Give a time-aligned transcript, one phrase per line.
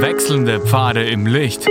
[0.00, 1.66] Wechselnde Pfade im Licht.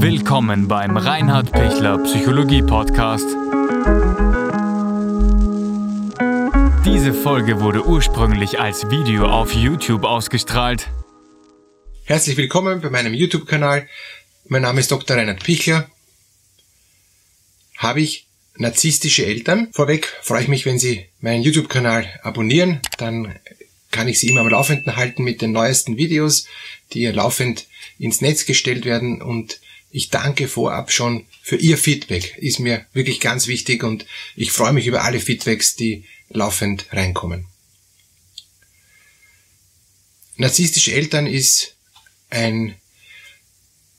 [0.00, 3.26] Willkommen beim Reinhard Pichler Psychologie Podcast.
[6.86, 10.88] Diese Folge wurde ursprünglich als Video auf YouTube ausgestrahlt.
[12.04, 13.86] Herzlich willkommen bei meinem YouTube-Kanal.
[14.48, 15.18] Mein Name ist Dr.
[15.18, 15.90] Reinhard Pichler.
[17.76, 19.68] Habe ich narzisstische Eltern?
[19.72, 22.80] Vorweg freue ich mich, wenn Sie meinen YouTube-Kanal abonnieren.
[22.96, 23.38] Dann
[23.96, 26.46] kann ich Sie immer am Laufenden halten mit den neuesten Videos,
[26.92, 27.66] die laufend
[27.98, 29.58] ins Netz gestellt werden und
[29.90, 32.36] ich danke vorab schon für Ihr Feedback.
[32.36, 34.04] Ist mir wirklich ganz wichtig und
[34.34, 37.46] ich freue mich über alle Feedbacks, die laufend reinkommen.
[40.36, 41.76] Narzisstische Eltern ist
[42.28, 42.74] ein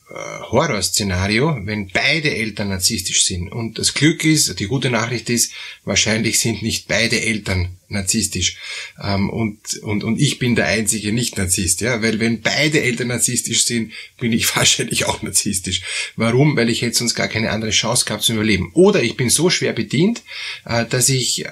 [0.09, 3.51] Horrorszenario, wenn beide Eltern narzisstisch sind.
[3.51, 5.51] Und das Glück ist, die gute Nachricht ist,
[5.83, 8.57] wahrscheinlich sind nicht beide Eltern narzisstisch.
[9.03, 13.65] Ähm, und, und, und ich bin der einzige Nicht-Narzisst, ja, weil wenn beide Eltern narzisstisch
[13.65, 15.81] sind, bin ich wahrscheinlich auch narzisstisch.
[16.15, 16.55] Warum?
[16.55, 18.71] Weil ich hätte sonst gar keine andere Chance gehabt zu überleben.
[18.73, 20.23] Oder ich bin so schwer bedient,
[20.65, 21.51] äh, dass ich äh,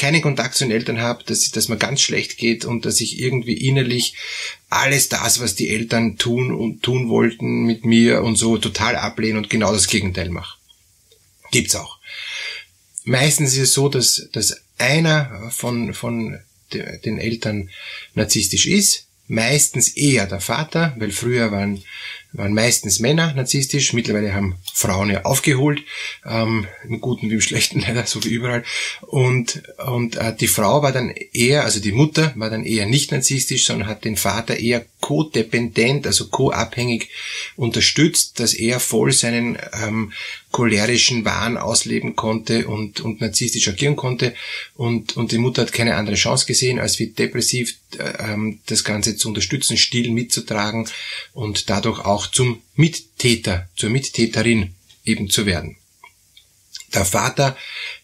[0.00, 3.20] keinen Kontakt zu den Eltern habe, dass, dass mir ganz schlecht geht und dass ich
[3.20, 4.14] irgendwie innerlich
[4.70, 9.36] alles das, was die Eltern tun und tun wollten mit mir und so total ablehne
[9.36, 10.56] und genau das Gegenteil mache.
[11.50, 11.98] Gibt's auch.
[13.04, 16.38] Meistens ist es so, dass, dass einer von, von
[16.72, 17.68] den Eltern
[18.14, 21.82] narzisstisch ist, meistens eher der Vater, weil früher waren
[22.32, 23.92] waren meistens Männer narzisstisch.
[23.92, 25.82] Mittlerweile haben Frauen ja aufgeholt,
[26.24, 28.64] ähm, im Guten wie im Schlechten leider, so wie überall.
[29.02, 33.12] Und, und äh, die Frau war dann eher, also die Mutter war dann eher nicht
[33.12, 37.08] narzisstisch, sondern hat den Vater eher co-dependent, also co-abhängig
[37.56, 40.12] unterstützt, dass er voll seinen ähm,
[40.52, 44.34] cholerischen Wahn ausleben konnte und, und narzisstisch agieren konnte.
[44.74, 48.84] Und, und die Mutter hat keine andere Chance gesehen, als wie depressiv äh, ähm, das
[48.84, 50.88] Ganze zu unterstützen, still mitzutragen
[51.32, 54.74] und dadurch auch zum Mittäter, zur Mittäterin
[55.04, 55.76] eben zu werden.
[56.94, 57.56] Der Vater,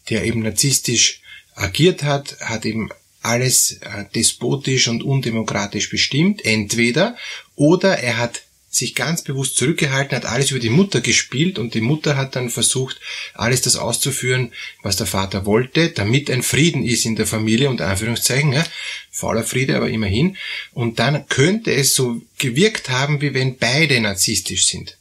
[0.08, 1.20] der eben narzisstisch
[1.54, 2.90] agiert hat, hat eben
[3.22, 7.16] alles äh, despotisch und undemokratisch bestimmt, entweder,
[7.56, 8.42] oder er hat
[8.76, 12.50] sich ganz bewusst zurückgehalten, hat alles über die Mutter gespielt und die Mutter hat dann
[12.50, 13.00] versucht,
[13.34, 17.80] alles das auszuführen, was der Vater wollte, damit ein Frieden ist in der Familie, und
[17.80, 18.64] Anführungszeichen, ja,
[19.10, 20.36] fauler Friede, aber immerhin.
[20.72, 24.96] Und dann könnte es so gewirkt haben, wie wenn beide narzisstisch sind.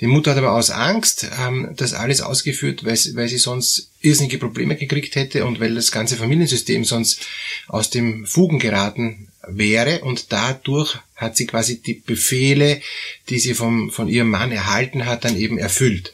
[0.00, 4.38] Die Mutter hat aber aus Angst ähm, das alles ausgeführt, weil, weil sie sonst irrsinnige
[4.38, 7.26] Probleme gekriegt hätte und weil das ganze Familiensystem sonst
[7.66, 12.80] aus dem Fugen geraten wäre und dadurch hat sie quasi die Befehle,
[13.28, 16.12] die sie vom, von ihrem Mann erhalten hat, dann eben erfüllt.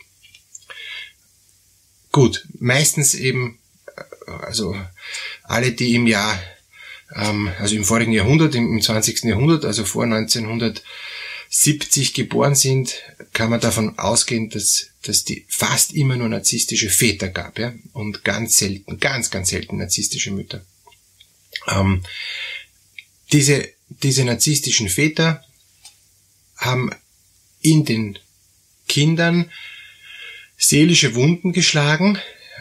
[2.11, 3.59] Gut, meistens eben,
[3.97, 4.75] äh, also
[5.43, 6.43] alle, die im Jahr,
[7.15, 9.25] ähm, also im vorigen Jahrhundert, im, im 20.
[9.25, 13.03] Jahrhundert, also vor 1970 geboren sind,
[13.35, 18.25] kann man davon ausgehen, dass, dass die fast immer nur narzisstische Väter gab, ja, und
[18.25, 20.65] ganz selten, ganz, ganz selten narzisstische Mütter.
[21.69, 22.03] Ähm,
[23.33, 25.45] diese, diese narzisstischen Väter
[26.57, 26.91] haben
[27.61, 28.19] in den
[28.89, 29.51] Kindern
[30.57, 32.19] seelische Wunden geschlagen,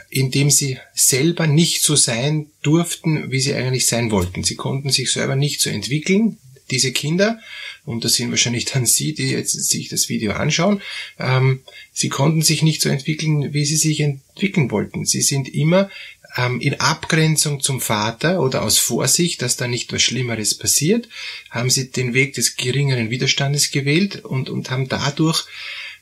[0.10, 4.44] indem sie selber nicht so sein durften, wie sie eigentlich sein wollten.
[4.44, 6.38] Sie konnten sich selber nicht so entwickeln,
[6.72, 7.40] diese Kinder,
[7.86, 10.82] und das sind wahrscheinlich dann Sie, die jetzt sich das Video anschauen,
[11.20, 11.62] ähm,
[11.92, 15.06] sie konnten sich nicht so entwickeln, wie sie sich entwickeln wollten.
[15.06, 15.90] Sie sind immer
[16.38, 21.08] ähm, in Abgrenzung zum Vater oder aus Vorsicht, dass da nicht was Schlimmeres passiert,
[21.50, 25.46] haben sie den Weg des geringeren Widerstandes gewählt und, und haben dadurch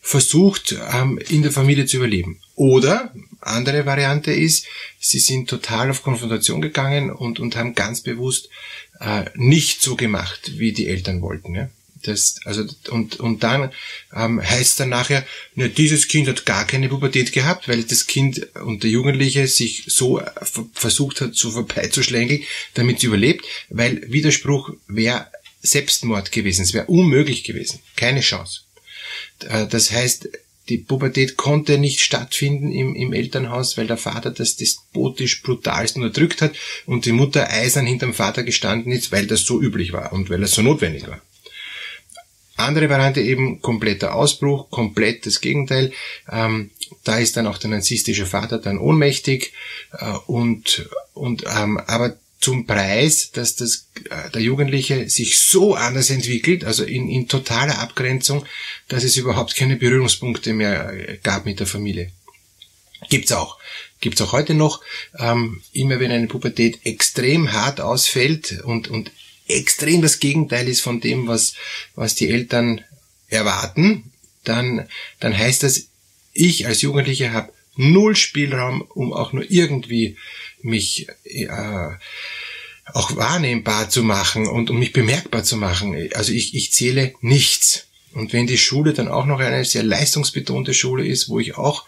[0.02, 2.40] versucht, ähm, in der Familie zu überleben.
[2.56, 4.66] Oder, andere Variante ist,
[5.00, 8.50] sie sind total auf Konfrontation gegangen und, und haben ganz bewusst
[9.00, 11.56] äh, nicht so gemacht, wie die Eltern wollten.
[11.56, 11.70] Ja?
[12.04, 13.72] Das, also, und, und dann
[14.14, 15.26] ähm, heißt dann nachher,
[15.56, 19.84] ne, dieses Kind hat gar keine Pubertät gehabt, weil das Kind und der Jugendliche sich
[19.88, 20.26] so äh,
[20.74, 22.44] versucht hat, so vorbeizuschlängeln,
[22.74, 25.28] damit sie überlebt, weil Widerspruch wäre
[25.62, 28.62] Selbstmord gewesen, es wäre unmöglich gewesen, keine Chance.
[29.48, 30.30] Äh, das heißt,
[30.70, 36.42] die Pubertät konnte nicht stattfinden im, im Elternhaus, weil der Vater das despotisch brutalst unterdrückt
[36.42, 36.54] hat
[36.86, 40.44] und die Mutter eisern hinterm Vater gestanden ist, weil das so üblich war und weil
[40.44, 41.22] es so notwendig war.
[42.64, 45.92] Andere Variante eben kompletter Ausbruch, komplett das Gegenteil.
[46.32, 46.72] Ähm,
[47.04, 49.54] da ist dann auch der narzisstische Vater dann ohnmächtig
[49.94, 56.10] äh, und und ähm, aber zum Preis, dass das, äh, der Jugendliche sich so anders
[56.10, 58.46] entwickelt, also in, in totaler Abgrenzung,
[58.88, 62.12] dass es überhaupt keine Berührungspunkte mehr äh, gab mit der Familie.
[63.10, 63.60] Gibt's auch.
[64.00, 64.82] Gibt's auch heute noch.
[65.20, 69.12] Ähm, immer wenn eine Pubertät extrem hart ausfällt und, und
[69.52, 71.54] extrem das Gegenteil ist von dem, was,
[71.96, 72.82] was die Eltern
[73.28, 74.12] erwarten,
[74.44, 74.88] dann,
[75.20, 75.88] dann heißt das,
[76.34, 80.18] ich als Jugendlicher habe null Spielraum, um auch nur irgendwie
[80.62, 81.48] mich äh,
[82.86, 86.10] auch wahrnehmbar zu machen und um mich bemerkbar zu machen.
[86.14, 87.88] Also ich, ich zähle nichts.
[88.14, 91.86] Und wenn die Schule dann auch noch eine sehr leistungsbetonte Schule ist, wo ich auch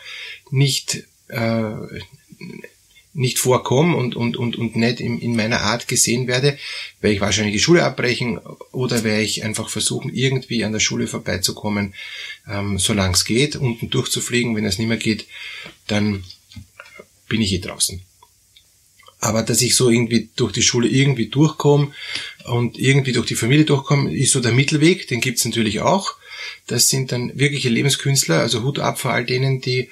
[0.52, 1.72] nicht äh,
[3.14, 6.58] nicht vorkomme und, und, und, und nicht in, in meiner Art gesehen werde,
[7.00, 8.40] werde ich wahrscheinlich die Schule abbrechen
[8.72, 11.94] oder werde ich einfach versuchen, irgendwie an der Schule vorbeizukommen,
[12.50, 14.56] ähm, solange es geht, unten durchzufliegen.
[14.56, 15.28] Wenn es nicht mehr geht,
[15.88, 16.24] dann
[17.30, 18.02] bin ich hier draußen.
[19.20, 21.94] Aber dass ich so irgendwie durch die Schule irgendwie durchkomme
[22.46, 26.16] und irgendwie durch die Familie durchkomme, ist so der Mittelweg, den gibt's natürlich auch.
[26.68, 29.90] Das sind dann wirkliche Lebenskünstler, also Hut ab vor all denen, die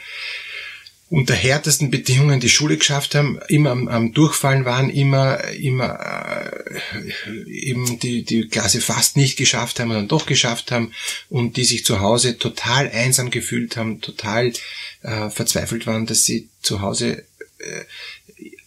[1.12, 7.52] unter härtesten Bedingungen die Schule geschafft haben, immer am, am Durchfallen waren, immer, immer äh,
[7.52, 10.94] eben die, die Klasse fast nicht geschafft haben und dann doch geschafft haben
[11.30, 14.54] und die sich zu Hause total einsam gefühlt haben, total
[15.02, 17.26] äh, verzweifelt waren, dass sie zu Hause
[17.58, 17.82] äh,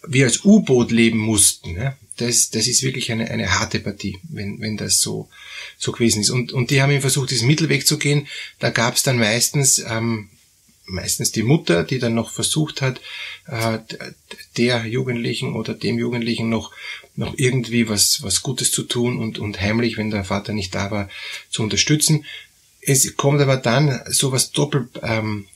[0.06, 1.74] wie als U-Boot leben mussten.
[1.74, 1.96] Ja?
[2.18, 5.30] Das, das ist wirklich eine, eine harte Partie, wenn, wenn das so,
[5.78, 6.28] so gewesen ist.
[6.28, 8.28] Und, und die haben eben versucht, diesen Mittelweg zu gehen.
[8.58, 10.28] Da gab es dann meistens ähm,
[10.86, 13.00] meistens die Mutter, die dann noch versucht hat,
[13.46, 13.78] äh,
[14.56, 16.72] der Jugendlichen oder dem Jugendlichen noch,
[17.16, 20.90] noch irgendwie was, was Gutes zu tun und, und heimlich, wenn der Vater nicht da
[20.90, 21.08] war,
[21.50, 22.24] zu unterstützen.
[22.86, 25.46] Es kommt aber dann sowas doppelt, ähm,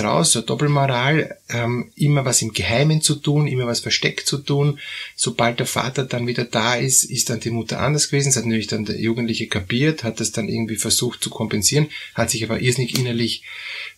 [0.00, 4.78] raus, so Doppelmoral, ähm, immer was im Geheimen zu tun, immer was versteckt zu tun.
[5.16, 8.28] Sobald der Vater dann wieder da ist, ist dann die Mutter anders gewesen.
[8.28, 12.30] Das hat natürlich dann der Jugendliche kapiert, hat das dann irgendwie versucht zu kompensieren, hat
[12.30, 13.42] sich aber irrsinnig innerlich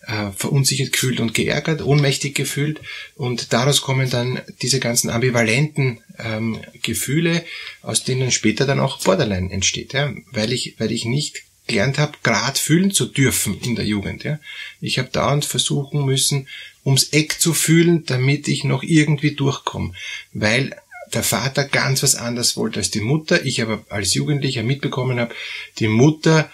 [0.07, 2.81] äh, verunsichert gefühlt und geärgert, ohnmächtig gefühlt.
[3.15, 7.43] Und daraus kommen dann diese ganzen ambivalenten ähm, Gefühle,
[7.81, 10.13] aus denen später dann auch Borderline entsteht, ja?
[10.31, 14.23] weil ich, weil ich nicht gelernt habe, grad fühlen zu dürfen in der Jugend.
[14.23, 14.39] Ja.
[14.79, 16.47] Ich habe dauernd versuchen müssen,
[16.85, 19.93] ums Eck zu fühlen, damit ich noch irgendwie durchkomme.
[20.33, 20.75] Weil
[21.13, 23.45] der Vater ganz was anderes wollte als die Mutter.
[23.45, 25.35] Ich aber als Jugendlicher mitbekommen habe,
[25.79, 26.49] die Mutter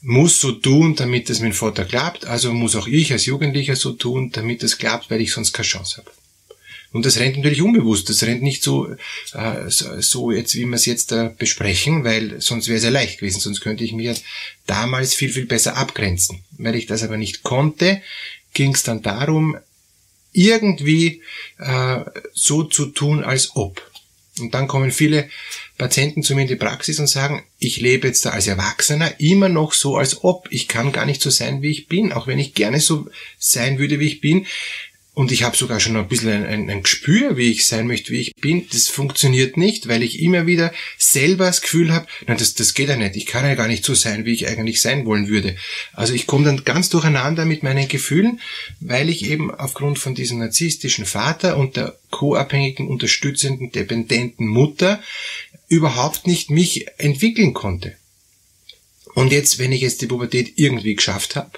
[0.00, 2.26] muss so tun, damit es dem Vater klappt.
[2.26, 5.68] Also muss auch ich als Jugendlicher so tun, damit es klappt, weil ich sonst keine
[5.68, 6.10] Chance habe.
[6.92, 8.08] Und das rennt natürlich unbewusst.
[8.08, 8.88] Das rennt nicht so,
[9.32, 13.18] äh, so jetzt, wie wir es jetzt äh, besprechen, weil sonst wäre es ja leicht
[13.18, 13.40] gewesen.
[13.40, 14.14] Sonst könnte ich mir
[14.66, 16.44] damals viel, viel besser abgrenzen.
[16.58, 18.02] Weil ich das aber nicht konnte,
[18.52, 19.56] ging es dann darum,
[20.32, 21.22] irgendwie
[21.58, 22.00] äh,
[22.32, 23.82] so zu tun, als ob.
[24.38, 25.28] Und dann kommen viele
[25.76, 29.48] Patienten zu mir in die Praxis und sagen, ich lebe jetzt da als Erwachsener immer
[29.48, 30.48] noch so, als ob.
[30.50, 33.08] Ich kann gar nicht so sein, wie ich bin, auch wenn ich gerne so
[33.38, 34.46] sein würde, wie ich bin.
[35.14, 38.12] Und ich habe sogar schon ein bisschen ein, ein, ein, Gespür, wie ich sein möchte,
[38.12, 38.66] wie ich bin.
[38.72, 42.88] Das funktioniert nicht, weil ich immer wieder selber das Gefühl habe, nein, das, das geht
[42.88, 43.16] ja nicht.
[43.16, 45.56] Ich kann ja gar nicht so sein, wie ich eigentlich sein wollen würde.
[45.92, 48.40] Also ich komme dann ganz durcheinander mit meinen Gefühlen,
[48.80, 55.02] weil ich eben aufgrund von diesem narzisstischen Vater und der co-abhängigen, unterstützenden, dependenten Mutter
[55.68, 57.96] überhaupt nicht mich entwickeln konnte.
[59.14, 61.50] Und jetzt, wenn ich jetzt die Pubertät irgendwie geschafft habe,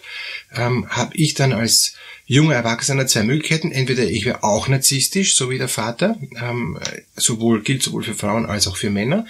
[0.55, 1.95] ähm, habe ich dann als
[2.27, 3.73] junger Erwachsener zwei Möglichkeiten.
[3.73, 6.79] Entweder ich wäre auch narzisstisch, so wie der Vater, ähm,
[7.17, 9.27] sowohl gilt sowohl für Frauen als auch für Männer,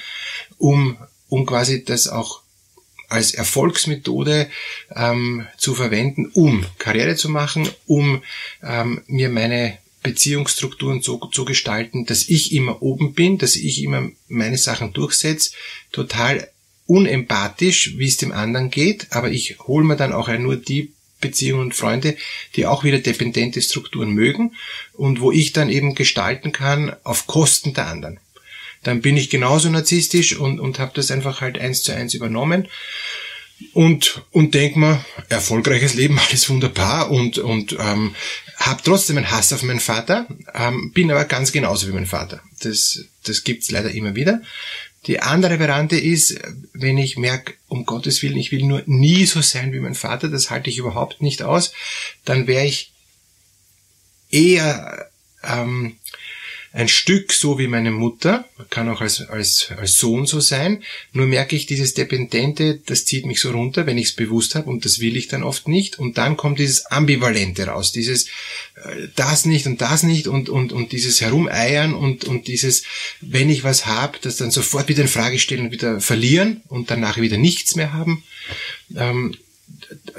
[0.58, 0.96] um,
[1.28, 2.42] um quasi das auch
[3.08, 4.48] als Erfolgsmethode
[4.94, 8.22] ähm, zu verwenden, um Karriere zu machen, um
[8.62, 14.10] ähm, mir meine Beziehungsstrukturen so zu gestalten, dass ich immer oben bin, dass ich immer
[14.28, 15.52] meine Sachen durchsetze,
[15.92, 16.48] total
[16.86, 21.62] unempathisch, wie es dem anderen geht, aber ich hole mir dann auch nur die Beziehungen
[21.62, 22.16] und Freunde,
[22.54, 24.54] die auch wieder dependente Strukturen mögen
[24.92, 28.20] und wo ich dann eben gestalten kann auf Kosten der anderen.
[28.82, 32.68] Dann bin ich genauso narzisstisch und, und habe das einfach halt eins zu eins übernommen
[33.72, 38.14] und, und denk mir, erfolgreiches Leben, alles wunderbar und, und ähm,
[38.56, 42.40] habe trotzdem einen Hass auf meinen Vater, ähm, bin aber ganz genauso wie mein Vater.
[42.60, 44.42] Das, das gibt's leider immer wieder.
[45.06, 46.38] Die andere Variante ist,
[46.72, 50.28] wenn ich merke, um Gottes Willen, ich will nur nie so sein wie mein Vater,
[50.28, 51.72] das halte ich überhaupt nicht aus,
[52.24, 52.92] dann wäre ich
[54.30, 55.10] eher
[55.42, 55.96] ähm,
[56.74, 61.26] ein Stück so wie meine Mutter, kann auch als, als, als Sohn so sein, nur
[61.26, 64.84] merke ich dieses Dependente, das zieht mich so runter, wenn ich es bewusst habe und
[64.84, 68.26] das will ich dann oft nicht und dann kommt dieses Ambivalente raus, dieses
[68.74, 72.82] äh, das nicht und das nicht und, und, und dieses Herumeiern und, und dieses,
[73.20, 76.90] wenn ich was habe, das dann sofort wieder in Frage stellen und wieder verlieren und
[76.90, 78.24] danach wieder nichts mehr haben.
[78.96, 79.36] Ähm,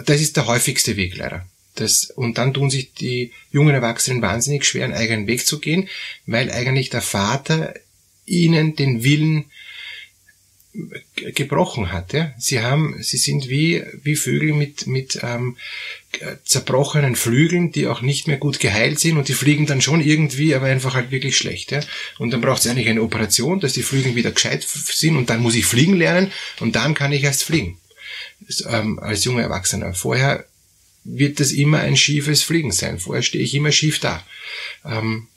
[0.05, 1.45] das ist der häufigste Weg leider.
[1.75, 5.89] Das, und dann tun sich die jungen Erwachsenen wahnsinnig schwer, einen eigenen Weg zu gehen,
[6.25, 7.73] weil eigentlich der Vater
[8.25, 9.45] ihnen den Willen
[11.15, 12.13] gebrochen hat.
[12.13, 12.33] Ja?
[12.37, 15.57] Sie haben, sie sind wie wie Vögel mit mit ähm,
[16.43, 20.53] zerbrochenen Flügeln, die auch nicht mehr gut geheilt sind und die fliegen dann schon irgendwie,
[20.53, 21.71] aber einfach halt wirklich schlecht.
[21.71, 21.79] Ja?
[22.19, 25.41] Und dann braucht es eigentlich eine Operation, dass die Flügel wieder gescheit sind und dann
[25.41, 27.77] muss ich fliegen lernen und dann kann ich erst fliegen
[28.67, 29.93] ähm, als junger Erwachsener.
[29.93, 30.45] Vorher
[31.05, 32.99] wird das immer ein schiefes Fliegen sein.
[32.99, 34.25] Vorher stehe ich immer schief da.
[34.83, 35.27] Ähm,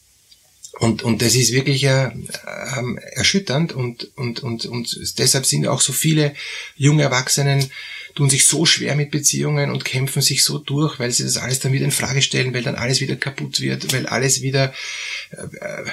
[0.81, 5.81] und, und das ist wirklich äh, äh, erschütternd und, und, und, und deshalb sind auch
[5.81, 6.35] so viele
[6.77, 7.71] junge Erwachsenen
[8.19, 11.61] tun sich so schwer mit Beziehungen und kämpfen sich so durch, weil sie das alles
[11.61, 14.75] dann wieder in Frage stellen, weil dann alles wieder kaputt wird, weil alles wieder
[15.31, 15.85] äh,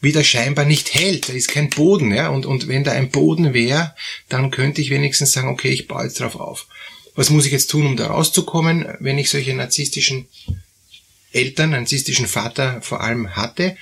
[0.00, 1.28] wieder scheinbar nicht hält.
[1.28, 2.28] Da ist kein Boden, ja.
[2.28, 3.96] Und, und wenn da ein Boden wäre,
[4.28, 6.68] dann könnte ich wenigstens sagen, okay, ich baue jetzt drauf auf.
[7.16, 10.28] Was muss ich jetzt tun, um da rauszukommen, wenn ich solche narzisstischen
[11.32, 13.76] Eltern, narzisstischen Vater vor allem hatte.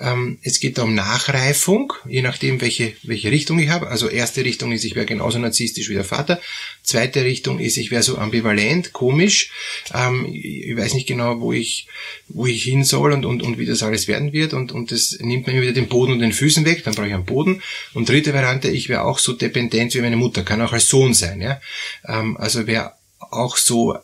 [0.00, 3.88] Ähm, es geht da um Nachreifung, je nachdem, welche, welche Richtung ich habe.
[3.88, 6.40] Also erste Richtung ist, ich wäre genauso narzisstisch wie der Vater.
[6.82, 9.50] Zweite Richtung ist, ich wäre so ambivalent, komisch.
[9.94, 11.86] Ähm, ich weiß nicht genau, wo ich,
[12.28, 14.54] wo ich hin soll und, und, und wie das alles werden wird.
[14.54, 16.84] Und, und das nimmt mir wieder den Boden und den Füßen weg.
[16.84, 17.62] Dann brauche ich einen Boden.
[17.94, 20.42] Und dritte Variante, ich wäre auch so dependent wie meine Mutter.
[20.42, 21.40] Kann auch als Sohn sein.
[21.40, 21.60] Ja?
[22.06, 23.98] Ähm, also wäre auch so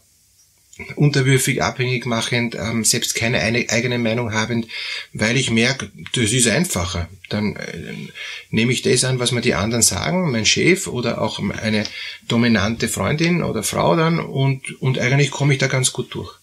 [0.96, 4.66] unterwürfig, abhängig machend, ähm, selbst keine eine, eigene Meinung habend,
[5.12, 7.08] weil ich merke, das ist einfacher.
[7.28, 8.10] Dann äh,
[8.50, 11.84] nehme ich das an, was mir die anderen sagen, mein Chef oder auch eine
[12.28, 16.34] dominante Freundin oder Frau dann und, und eigentlich komme ich da ganz gut durch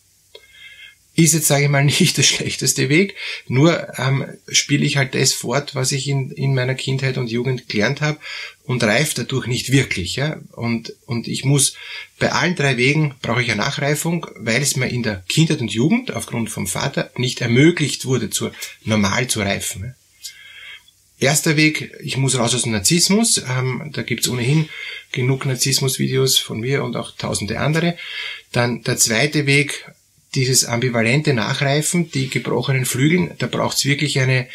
[1.15, 3.15] ist jetzt, sage ich mal, nicht der schlechteste Weg.
[3.47, 7.67] Nur ähm, spiele ich halt das fort, was ich in, in meiner Kindheit und Jugend
[7.67, 8.19] gelernt habe
[8.63, 10.15] und reif dadurch nicht wirklich.
[10.15, 10.39] Ja?
[10.51, 11.75] Und, und ich muss
[12.19, 15.73] bei allen drei Wegen brauche ich eine Nachreifung, weil es mir in der Kindheit und
[15.73, 18.51] Jugend aufgrund vom Vater nicht ermöglicht wurde, zur,
[18.83, 19.95] normal zu reifen.
[21.19, 23.37] Erster Weg, ich muss raus aus dem Narzissmus.
[23.47, 24.69] Ähm, da gibt's ohnehin
[25.11, 27.95] genug Narzissmus-Videos von mir und auch tausende andere.
[28.51, 29.85] Dann der zweite Weg,
[30.35, 34.47] dieses ambivalente Nachreifen, die gebrochenen Flügeln, da braucht's wirklich eine,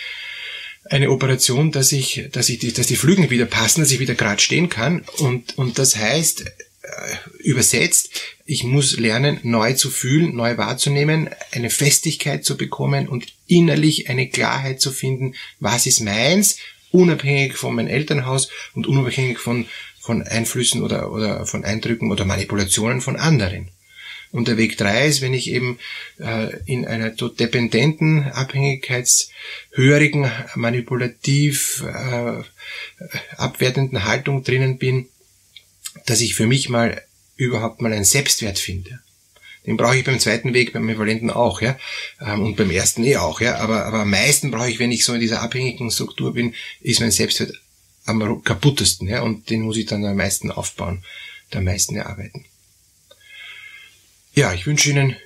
[0.84, 4.14] eine Operation, dass ich, dass ich, die, dass die Flügel wieder passen, dass ich wieder
[4.14, 5.04] gerade stehen kann.
[5.18, 11.70] Und, und das heißt, äh, übersetzt, ich muss lernen, neu zu fühlen, neu wahrzunehmen, eine
[11.70, 16.58] Festigkeit zu bekommen und innerlich eine Klarheit zu finden, was ist meins,
[16.90, 19.66] unabhängig von meinem Elternhaus und unabhängig von,
[20.00, 23.68] von Einflüssen oder, oder von Eindrücken oder Manipulationen von anderen.
[24.36, 25.78] Und der Weg drei ist, wenn ich eben
[26.18, 32.42] äh, in einer dependenten, abhängigkeitshörigen, manipulativ äh,
[33.38, 35.08] abwertenden Haltung drinnen bin,
[36.04, 37.00] dass ich für mich mal
[37.36, 39.00] überhaupt mal einen Selbstwert finde.
[39.64, 41.78] Den brauche ich beim zweiten Weg, beim Equivalenten auch, ja.
[42.20, 43.56] Ähm, und beim ersten eh auch, ja.
[43.56, 47.00] Aber, aber am meisten brauche ich, wenn ich so in dieser abhängigen Struktur bin, ist
[47.00, 47.54] mein Selbstwert
[48.04, 49.22] am kaputtesten, ja.
[49.22, 51.02] Und den muss ich dann am meisten aufbauen,
[51.54, 52.44] am meisten erarbeiten.
[54.36, 55.16] Ja, ich wünsche Ihnen,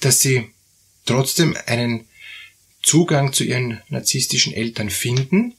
[0.00, 0.50] dass Sie
[1.06, 2.08] trotzdem einen
[2.82, 5.54] Zugang zu Ihren narzisstischen Eltern finden,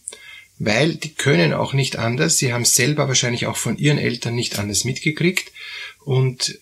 [0.58, 2.36] weil die können auch nicht anders.
[2.36, 5.54] Sie haben selber wahrscheinlich auch von Ihren Eltern nicht anders mitgekriegt
[6.04, 6.60] und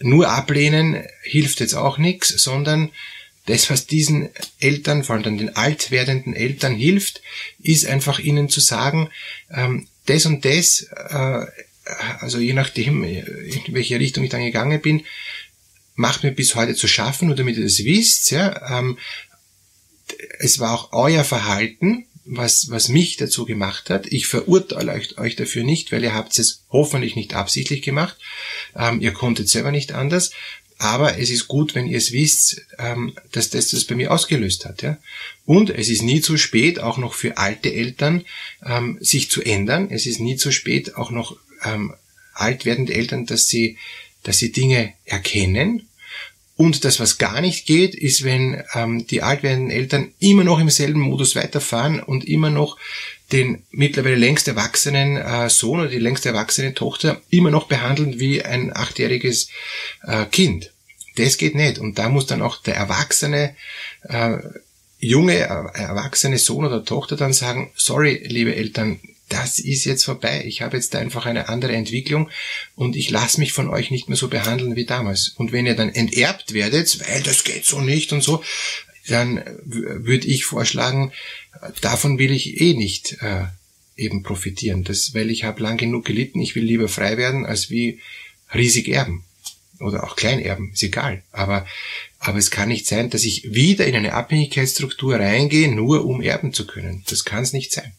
[0.00, 2.90] nur ablehnen hilft jetzt auch nichts, sondern
[3.46, 4.28] das, was diesen
[4.60, 7.22] Eltern, vor allem dann den alt werdenden Eltern hilft,
[7.62, 9.08] ist einfach ihnen zu sagen,
[9.50, 11.46] ähm, das und das, äh,
[12.20, 15.02] also je nachdem, in welche Richtung ich dann gegangen bin,
[15.98, 18.98] macht mir bis heute zu schaffen, nur damit ihr das wisst, ja, ähm,
[20.38, 24.06] es war auch euer Verhalten, was, was mich dazu gemacht hat.
[24.06, 28.16] Ich verurteile euch, euch dafür nicht, weil ihr habt es hoffentlich nicht absichtlich gemacht.
[28.76, 30.30] Ähm, ihr konntet selber nicht anders.
[30.78, 34.66] Aber es ist gut, wenn ihr es wisst, ähm, dass das das bei mir ausgelöst
[34.66, 34.82] hat.
[34.82, 34.98] Ja?
[35.46, 38.24] Und es ist nie zu spät, auch noch für alte Eltern,
[38.64, 39.88] ähm, sich zu ändern.
[39.90, 41.94] Es ist nie zu spät, auch noch ähm,
[42.34, 43.78] alt werdende Eltern, dass sie,
[44.22, 45.87] dass sie Dinge erkennen
[46.58, 50.58] und das, was gar nicht geht, ist, wenn ähm, die alt werdenden Eltern immer noch
[50.58, 52.76] im selben Modus weiterfahren und immer noch
[53.30, 58.42] den mittlerweile längst erwachsenen äh, Sohn oder die längst erwachsene Tochter immer noch behandeln wie
[58.44, 59.50] ein achtjähriges
[60.02, 60.72] äh, Kind.
[61.14, 61.78] Das geht nicht.
[61.78, 63.54] Und da muss dann auch der erwachsene,
[64.02, 64.38] äh,
[64.98, 68.98] junge, äh, erwachsene Sohn oder Tochter dann sagen, sorry, liebe Eltern,
[69.28, 70.44] das ist jetzt vorbei.
[70.46, 72.30] Ich habe jetzt einfach eine andere Entwicklung
[72.74, 75.28] und ich lasse mich von euch nicht mehr so behandeln wie damals.
[75.36, 78.42] Und wenn ihr dann enterbt werdet, weil das geht so nicht und so,
[79.08, 81.12] dann würde ich vorschlagen,
[81.80, 83.44] davon will ich eh nicht äh,
[83.96, 84.84] eben profitieren.
[84.84, 88.00] Das, weil ich habe lang genug gelitten, ich will lieber frei werden, als wie
[88.54, 89.24] riesig erben.
[89.80, 91.22] Oder auch Kleinerben, ist egal.
[91.30, 91.66] Aber,
[92.18, 96.52] aber es kann nicht sein, dass ich wieder in eine Abhängigkeitsstruktur reingehe, nur um erben
[96.52, 97.04] zu können.
[97.08, 97.92] Das kann es nicht sein.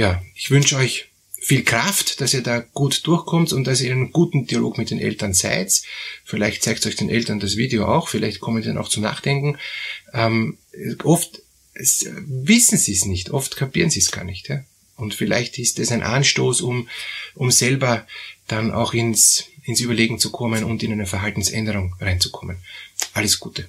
[0.00, 1.10] Ja, ich wünsche euch
[1.42, 4.90] viel Kraft, dass ihr da gut durchkommt und dass ihr in einem guten Dialog mit
[4.90, 5.82] den Eltern seid.
[6.24, 9.58] Vielleicht zeigt euch den Eltern das Video auch, vielleicht kommen die dann auch zum Nachdenken.
[10.14, 10.56] Ähm,
[11.04, 11.42] oft
[11.74, 14.48] wissen sie es nicht, oft kapieren sie es gar nicht.
[14.48, 14.64] Ja?
[14.96, 16.88] Und vielleicht ist es ein Anstoß, um,
[17.34, 18.06] um selber
[18.46, 22.56] dann auch ins, ins Überlegen zu kommen und in eine Verhaltensänderung reinzukommen.
[23.12, 23.68] Alles Gute.